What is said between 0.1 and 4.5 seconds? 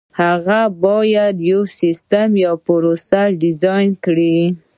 هغه باید یو سیسټم یا پروسه ډیزاین کړي.